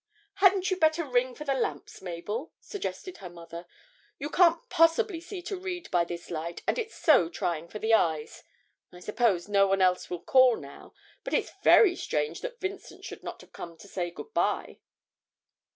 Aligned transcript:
'Hadn't 0.37 0.71
you 0.71 0.77
better 0.77 1.05
ring 1.05 1.35
for 1.35 1.43
the 1.43 1.53
lamps, 1.53 2.01
Mabel?' 2.01 2.51
suggested 2.59 3.17
her 3.17 3.29
mother. 3.29 3.67
'You 4.17 4.31
can't 4.31 4.67
possibly 4.67 5.21
see 5.21 5.43
to 5.43 5.55
read 5.55 5.91
by 5.91 6.05
this 6.05 6.31
light, 6.31 6.63
and 6.67 6.79
it's 6.79 6.95
so 6.95 7.29
trying 7.29 7.67
for 7.67 7.77
the 7.77 7.93
eyes. 7.93 8.41
I 8.91 8.99
suppose 8.99 9.47
no 9.47 9.67
one 9.67 9.79
else 9.79 10.09
will 10.09 10.23
call 10.23 10.55
now, 10.57 10.95
but 11.23 11.35
it's 11.35 11.51
very 11.63 11.95
strange 11.95 12.41
that 12.41 12.59
Vincent 12.59 13.05
should 13.05 13.21
not 13.21 13.41
have 13.41 13.53
come 13.53 13.77
to 13.77 13.87
say 13.87 14.09
good 14.09 14.33
bye.' 14.33 14.79